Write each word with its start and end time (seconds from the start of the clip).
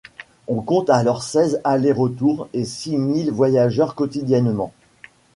On 0.47 0.61
compte 0.63 0.89
alors 0.89 1.21
seize 1.21 1.61
aller-retours 1.63 2.49
et 2.53 2.65
six 2.65 2.97
mille 2.97 3.29
voyageurs 3.29 3.93
quotidiennement. 3.93 4.73